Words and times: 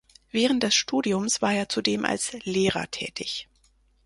Während 0.31 0.63
des 0.63 0.73
Studiums 0.73 1.43
war 1.43 1.53
er 1.53 1.69
zudem 1.69 2.05
als 2.05 2.31
Lehrer 2.43 2.89
tätig. 2.89 3.47